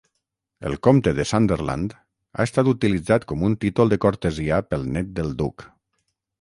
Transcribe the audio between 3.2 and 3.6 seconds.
com un